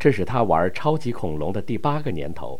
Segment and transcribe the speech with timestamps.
[0.00, 2.58] 这是他玩超级恐龙的第八个年头。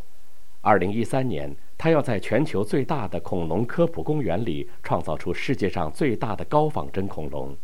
[0.60, 7.56] 二零一三年，他要在全球最大的恐龙科普公园里创造出世界上最大的高仿真恐龙。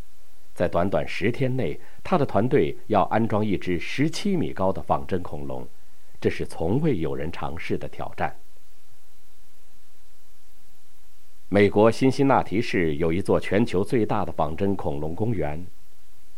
[0.54, 5.69] 在短短十天内，他的团队要安装一只十七米高的仿真恐龙，
[6.19, 8.35] 这是从未有人尝试的挑战。
[11.51, 15.67] 美国辛辛那提市有一座全球最大的仿真恐龙公园，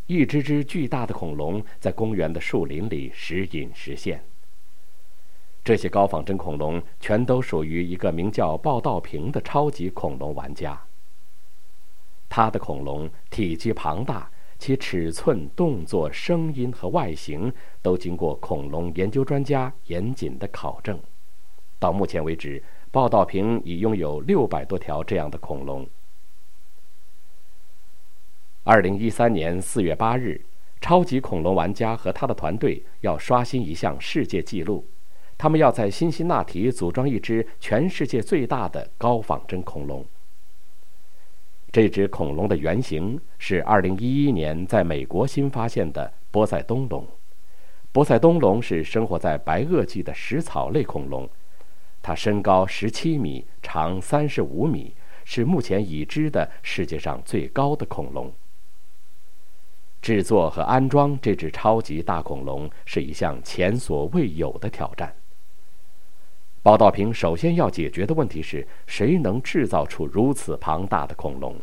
[0.08, 4.24] 一只只巨大的恐龙在公园的树林里时隐时现。
[5.62, 10.80] 这些高仿真恐龙全都属于一个名叫鲍道平的超级恐龙玩家。
[12.26, 20.98] 他的恐龙体积庞大，其尺寸、动作、声音和外形都经过恐龙研究专家严谨的考证。
[21.78, 25.86] 到目前为止，报道平已拥有六百多条这样的恐龙。
[28.70, 30.38] 二零一三年四月八日，
[30.78, 34.84] 超级恐龙玩家和他的团队要刷新一项世界纪录，
[35.38, 40.04] 他们要在辛辛那提组装一只全世界最大的高仿真恐龙。
[41.72, 47.06] 这只恐龙的原型是2011年在美国新发现的波塞冬龙。
[47.90, 51.26] 波塞冬龙是生活在白垩纪的食草类恐龙，
[52.02, 54.92] 它身高17米，长35米，
[55.24, 58.30] 是目前已知的世界上最高的恐龙。
[60.08, 65.14] 制作和安装这只超级大恐龙是一项前所未有的挑战。
[66.62, 71.54] 报道平首先要解决的问题是谁能制造出如此庞大的恐龙？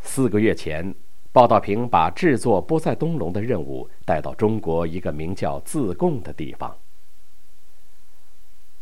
[0.00, 0.94] 四个月前，
[1.30, 6.74] 报道平把制作波塞冬龙的任务带到中国一个名叫自贡的地方。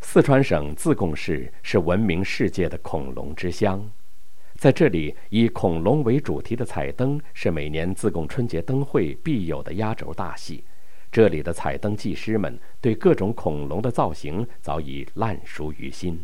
[0.00, 3.84] 四川省自贡市是闻名世界的恐龙之乡，
[4.62, 10.62] 在这里，以恐龙为主题的彩灯是每年自贡春节灯会必有的压轴大戏。
[11.10, 16.16] 这里的彩灯技师们对各种恐龙的造型早已烂熟于心。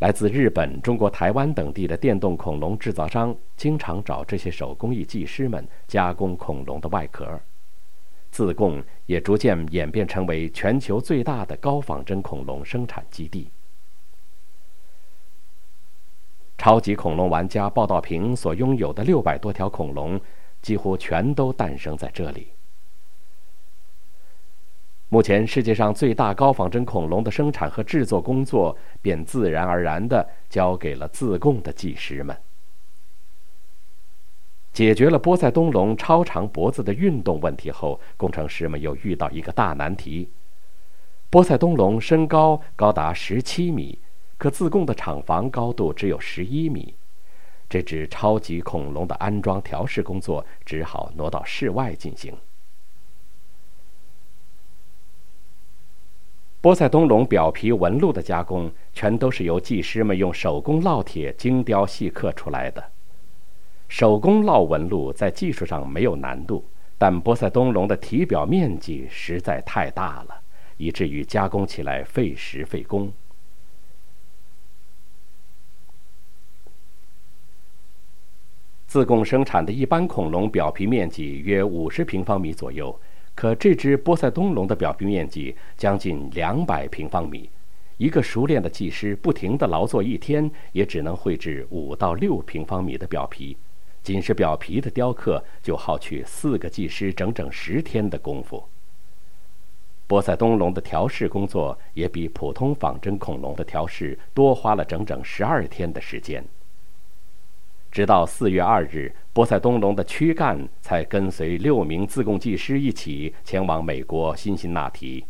[0.00, 7.40] 来自日本、中国台湾等地的电动恐龙制造商经常找这些手工艺技师们加工恐龙的外壳。
[8.30, 13.48] 自贡也逐渐演变成为全球最大的高仿真恐龙生产基地。
[16.66, 20.20] 超级恐龙玩家报道平所拥有的六百多条恐龙，
[20.60, 22.48] 几乎全都诞生在这里。
[25.08, 32.36] 目前，世界上最大高仿真恐龙的生产和制作工作便自然而然地交给了自贡的技师们。
[34.72, 40.28] 解决了波塞冬龙超长脖子的运动问题后，工程师们又遇到一个大难题：
[41.30, 44.00] 波塞冬龙身高高达十七米，
[44.38, 46.94] 可自贡的厂房高度只有十一米，
[47.68, 52.36] 这只超级恐龙的安装调试工作只好挪到室外进行。
[56.60, 62.82] 波塞冬龙表皮纹路的加工，全都是由技师们用手工烙铁精雕细刻出来的。
[63.88, 66.64] 手工烙纹路在技术上没有难度，
[66.98, 70.40] 但波塞冬龙的体表面积实在太大了，
[70.76, 73.12] 以至于加工起来费时费工。
[78.86, 82.98] 自贡生产的一般恐龙表皮面积约五十平方米左右。
[83.34, 87.50] 可这只波塞冬龙的表皮面积将近两百平方米，
[87.98, 93.54] 一个熟练的技师不停地劳作一天，也只能绘制五到六平方米的表皮，
[94.02, 98.64] 仅是表皮的雕刻就耗去四个技师整整十天的功夫。
[100.06, 106.42] 波塞冬龙的调试工作也比普通仿真恐龙的调试多花了整整十二天的时间。
[107.96, 115.24] 直到四月二日，波塞冬龙的躯干才跟随六名自贡技师一起前往美国辛辛那提。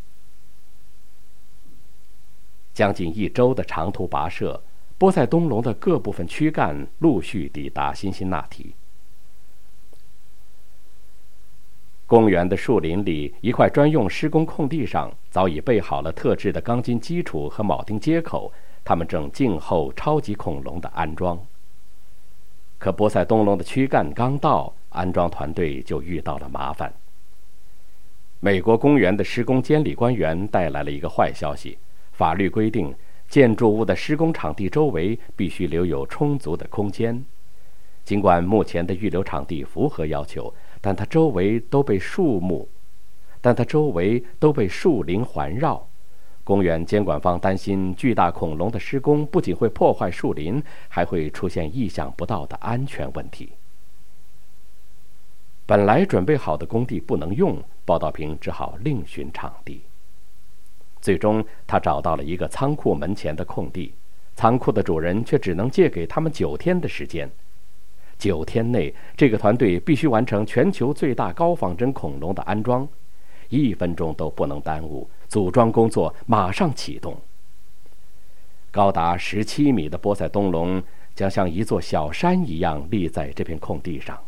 [2.75, 4.61] 将近一周的长途跋涉，
[4.99, 8.75] 波塞冬龙的各部分躯干陆续抵达辛辛那提。
[12.05, 18.53] 公园的树林里，一块专用施工空地上，早已备好了特制的钢筋基础和铆钉接口，
[18.85, 21.41] 他们正静候超级恐龙的安装。
[22.79, 26.93] 可波塞冬龙的躯干刚到，安装团队就遇到了麻烦。
[28.41, 31.79] 美国公园的施工监理官员带来了一个坏消息：
[32.13, 32.95] 法律规定，
[33.29, 37.25] 建筑物的施工场地周围必须留有充足的空间。
[38.05, 42.69] 尽管目前的预留场地符合要求，但它周围都被树木，
[43.41, 45.89] 但它周围都被树林环绕。
[46.47, 53.51] 公园监管方担心，巨大恐龙的施工不仅会破坏树林，还会出现意想不到的安全问题。
[55.67, 59.81] 本来准备好的工地不能用，鲍道平只好另寻场地。
[61.01, 63.93] 最终，他找到了一个仓库门前的空地，
[64.37, 67.29] 仓库的主人却只能借给他们九天的时间。
[68.17, 72.89] 九天内，这个团队必须完成全球最大高仿真恐龙的安装，
[73.49, 75.09] 一分钟都不能耽误。
[75.29, 77.17] 组装工作马上启动。
[78.71, 80.83] 高达十七米的波塞冬龙
[81.15, 84.19] 将像一座小山一样立在这片空地上。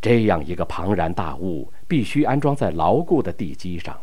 [0.00, 3.98] 这样一个庞然大物必须安装在牢固的地基上。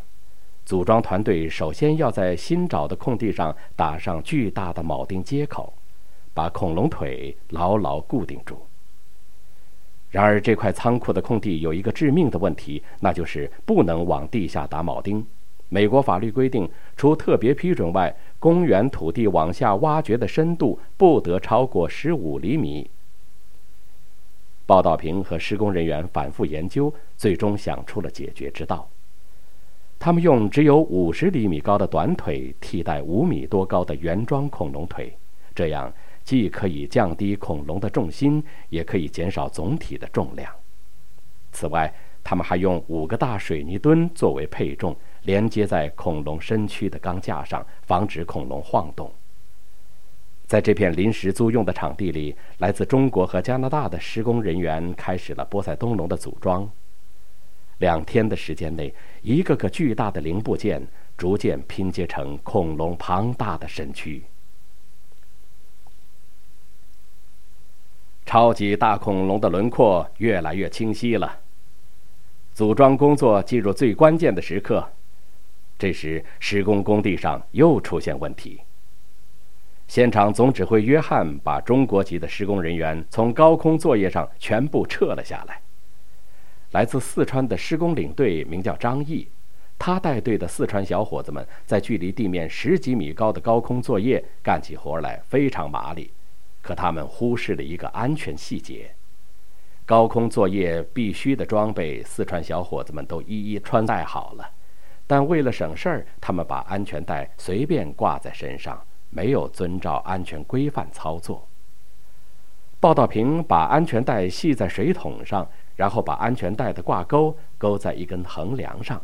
[0.65, 5.73] 组装团队首先要在新找的空地上打上巨大的铆钉接口，
[6.33, 8.57] 把恐龙腿牢牢固定住。
[10.13, 15.25] 然而，这块仓库的空地有一个致命的问题，那就是不能往地下打铆钉。
[15.69, 22.87] 美国法律规定，除特别批准外，公园土地往下挖掘的深度不得超过十五厘米。
[24.67, 28.87] 报道平和施工人员反复研究，最终想出了解决之道。
[29.97, 35.11] 他们用只有五十厘米高的短腿替代五米多高的原装恐龙腿，
[35.55, 35.91] 这样。
[36.23, 40.51] 既可以降低恐龙的重心，也可以减少总体的重量。
[41.51, 41.93] 此外，
[42.23, 49.11] 他们还用五个大水泥墩作为配重，连接在恐龙身躯的钢架上，防止恐龙晃动。
[50.47, 56.69] 在这片临时租用的场地里，来自中国和加拿大的施工人员开始了波塞冬龙的组装。
[57.79, 60.85] 两天的时间内，一个个巨大的零部件
[61.17, 64.23] 逐渐拼接成恐龙庞大的身躯。
[68.33, 71.37] 超级大恐龙的轮廓越来越清晰了。
[72.51, 74.83] 组装工作进入最关键的时刻，
[75.77, 78.59] 这时施工工地上又出现问题。
[79.87, 85.61] 现场总指挥约翰把中国籍的施工人员从高空作业上全部撤了下来。
[86.71, 89.27] 来自四川的施工领队名叫张毅，
[89.77, 96.09] 他带队的四川小伙子们在距离地面十几米高的高空作业，干起活来非常麻利。
[96.63, 98.95] 可他们忽视了一个安全细节：
[99.85, 104.49] 高空作业必须的装备，四川小伙子们都一一穿戴好了，
[105.05, 111.45] 但为了省事儿，他们把安全带随便挂在身上，没有遵照安全规范操作。
[112.79, 119.01] 报道平把安全带系在水桶上，然后把安全带的挂钩勾在一根横梁上。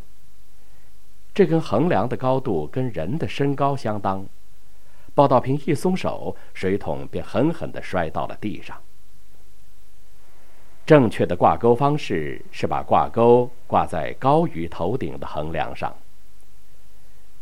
[1.33, 4.25] 这根横梁的高度跟人的身高相当。
[5.19, 8.81] 报道瓶一松手，水桶便狠狠地摔到了地上。
[10.85, 15.93] 正确的挂钩方式是把挂钩挂在高于头顶的横梁上。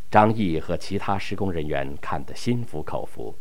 [0.10, 3.36] 张毅和其他施工人员看得心服口服，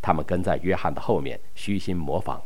[0.00, 2.40] 他们跟在约翰的后面，虚心模仿。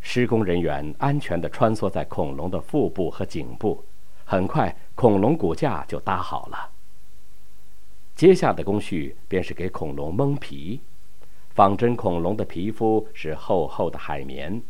[0.00, 3.84] 施工人员安全地穿梭在恐龙的腹部和颈部，
[4.24, 6.72] 很快，恐龙骨架就搭好了。
[8.18, 10.80] 接下的工序便是给恐龙蒙皮。
[11.54, 14.60] 仿真恐龙的皮肤是厚厚的海绵，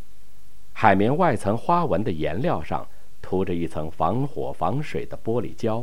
[0.74, 2.86] 海绵外层花纹的颜料上
[3.22, 5.82] 涂着一层防火防水的玻璃胶。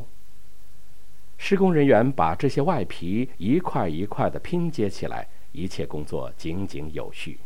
[1.39, 7.39] 施工人员把这些外皮一块一块的拼接起来，一切工作井井有序。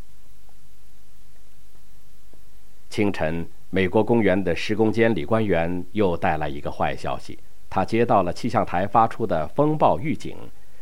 [2.90, 7.40] 清晨，美国公园的施工监理官员又带来一个坏消息。
[7.70, 10.36] 他接到了气象台发出的风暴预警，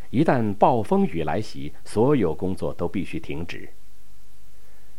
[0.09, 3.67] 一旦暴风雨来袭，所有工作都必须停止。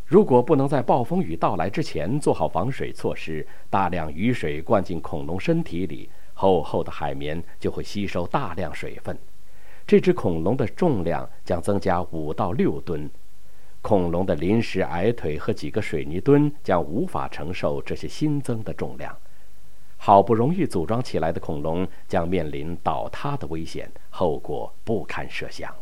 [0.04, 9.18] 如果不能在暴风雨到来之前做好防水措施，大量雨水灌进恐龙身体里，厚厚的海绵就会吸收大量水分，
[9.86, 13.10] 这只恐龙的重量将增加五到六吨，
[13.82, 19.14] 恐龙的临时矮腿和几个水泥墩将无法承受这些新增的重量。
[20.00, 25.74] 好不容易组装起来的恐龙将面临倒塌的危险，后果不堪设想。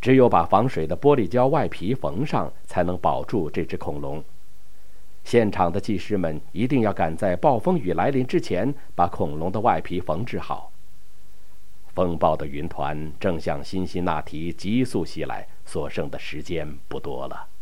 [0.00, 4.22] 只有把防水的玻璃胶外皮缝上，才能保住这只恐龙。
[5.24, 10.70] 现场的技师们一定要赶在暴风雨来临之前把恐龙的外皮缝制好。
[11.94, 17.53] 风暴的云团正向辛辛那提急速袭来，所剩的时间不多了。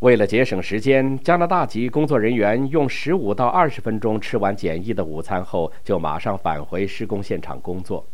[0.00, 8.06] 为了节省时间，加拿大籍工作人员用十五到二十分钟吃完简易的午餐后，就马上返回施工现场工作。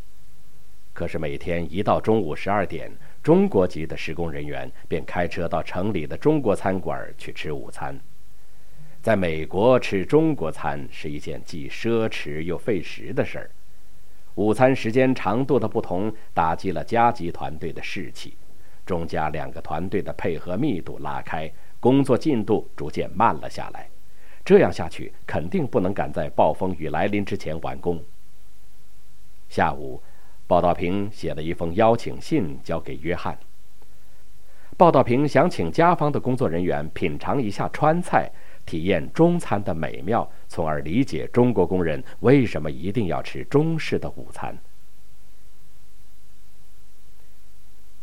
[0.92, 7.98] 可是每天一到中午十二点，中国籍的施工人员便开车到城里的中国餐馆去吃午餐。
[9.02, 13.50] 在美国吃中国餐是一件既奢侈又费时的事儿。
[14.36, 18.34] 午餐时间长度的不同，打击了加急团队的士气。
[18.86, 23.88] 中加两个团队的配合密度拉开，工作进度逐渐慢了下来。
[24.44, 28.02] 这样下去，肯定不能赶在暴风雨来临之前完工。
[29.48, 30.00] 下午，
[30.46, 33.38] 报道平写了一封邀请信交给约翰。
[34.76, 38.30] 报道平想请家方的工作人员品尝一下川菜，
[38.64, 44.56] 体验中餐的美妙，从而理解中国工人为什么一定要吃中式的午餐。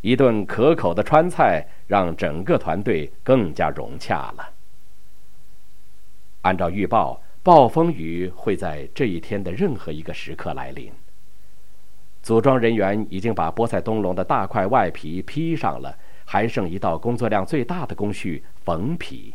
[0.01, 4.50] 一顿可口的川菜让整个团队更加融洽了。
[6.44, 10.92] 按照预报，暴风雨会在这一天的任何一个时刻来临。
[12.22, 19.34] 组装人员已经把波塞冬龙的大块外皮披上了，还剩一道工作量最大的工序——缝皮。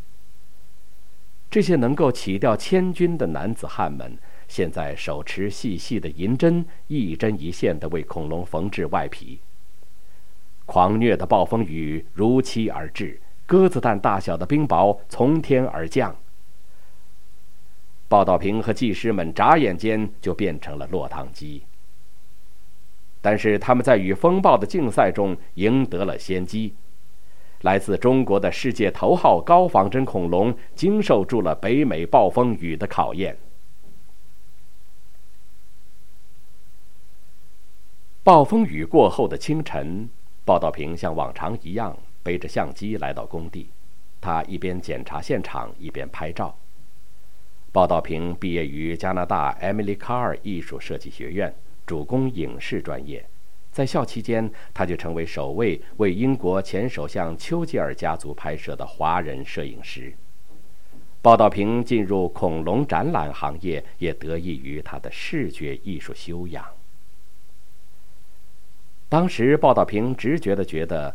[1.50, 4.16] 这些能够起吊千钧的男子汉们，
[4.48, 9.38] 现在手持细细的银针，一针一线地为恐龙缝制外皮。
[10.72, 16.16] 狂虐的暴风雨如期而至，鸽子蛋大小的冰雹从天而降。
[18.08, 21.62] 报道瓶和技师们眨眼间就变成了落汤鸡。
[23.20, 26.74] 但是他们在与风暴的竞赛中赢得了先机。
[27.60, 33.36] 来自中国的世界头号高仿真恐龙经受住了北美暴风雨的考验。
[38.22, 40.08] 暴风雨过后的清晨。
[40.44, 43.68] 报道平像往常一样背着相机来到工地，
[44.20, 46.56] 他一边检查现场一边拍照。
[47.70, 51.54] 报道平毕业于加拿大艾米丽卡尔艺术设计学院，
[51.86, 53.24] 主攻影视专业。
[53.70, 60.12] 在校期间，他就成为首位为英国前首相丘吉尔家族拍摄的华人摄影师。
[61.22, 66.62] 报道平进入恐龙展览行业，也得益于他的视觉艺术修养。
[69.12, 71.14] 当时，报道平直觉地觉得，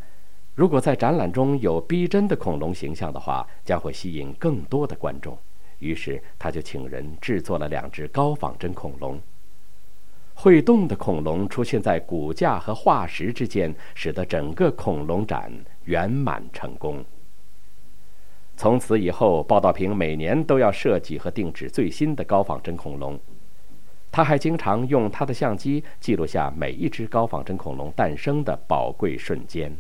[0.54, 5.36] 如果在展览中有逼真的恐龙形象的话，将会吸引更多的观众。
[5.80, 9.20] 于是，他就请人制作了两只高仿真恐龙。
[10.36, 15.52] 会动的恐龙出现在骨架和化石之间，使得整个恐龙展
[15.86, 17.04] 圆满成功。
[18.56, 23.20] 从此以后，报道平每年都要设计和定制最新的高仿真恐龙。
[24.18, 29.72] 他还经常用他的相机记录下每一只高仿真恐龙诞生的宝贵瞬间。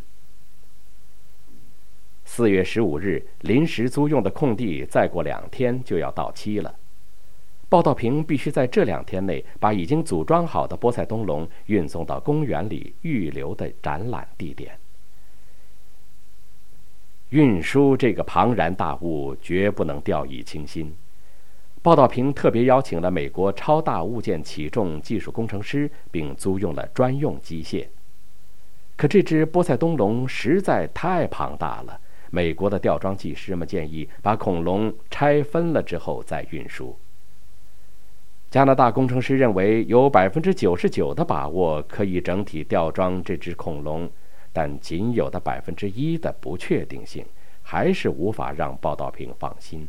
[2.23, 6.75] 四月十五日，临时租用的空地再过两天就要到期了。
[7.67, 14.77] 报道平必须在这两天内把已经组装好的波塞冬龙运送到公园里预留的展览地点。
[17.29, 20.95] 运输这个庞然大物，绝不能掉以轻心。
[21.87, 27.87] 报道屏特别邀请了美国超大物件起重技术工程师，并租用了专用机械。
[28.97, 31.97] 可这只波塞冬龙实在太庞大了，
[32.29, 36.93] 美国的吊装技师们建议把恐龙拆分了之后再运输。
[38.51, 44.11] 加拿大工程师认为有百分之九十九的把握可以整体吊装这只恐龙，
[44.51, 47.25] 但仅有的百分之一的不确定性，
[47.61, 49.87] 还是无法让报道屏放心。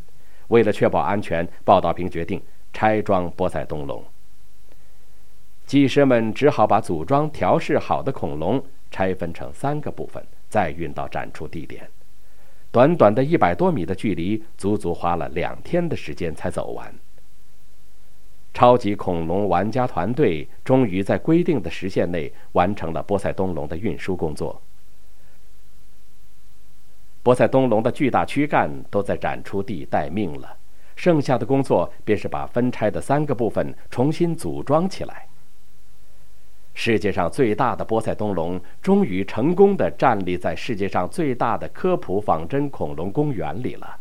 [0.48, 4.02] 为了确保安全，报道瓶决定拆装波塞冬龙。
[5.66, 11.88] 技师们只好把组装调试好的恐龙拆分成三个部分，再运到展出地点。
[12.70, 16.94] 短短的一百多米的距离，足足花了两天的时间才走完。
[18.54, 24.60] 超级恐龙玩家团队终于在规定的时限内完成了波塞冬龙的运输工作。
[27.28, 30.56] 波塞冬龙的巨大躯干都在展出地待命了，
[30.96, 35.26] 剩下的工作便是把分拆的三个部分重新组装起来。
[36.72, 43.98] 世界上最大的波塞冬龙终于成功地站立在世界上最大的科普仿真恐龙公园里了，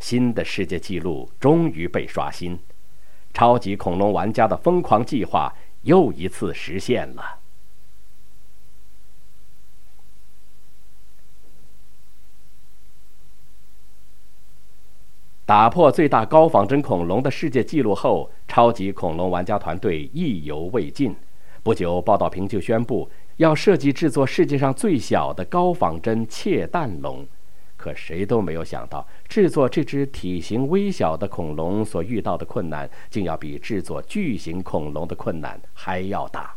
[0.00, 2.58] 新的世界纪录终于被刷新，
[3.32, 7.38] 超级恐龙玩家的疯狂计划又一次实现了。
[15.46, 21.14] 打破最大高仿真恐龙的世界纪录后，超级恐龙玩家团队意犹未尽。
[21.62, 27.26] 不久，报道屏就宣布要设计制作世界上最小的高仿真窃蛋龙。
[27.76, 36.53] 可谁都没有想到，制作这只体型微小的恐龙所遇到的困难，竟要比制作巨型恐龙的困难还要大。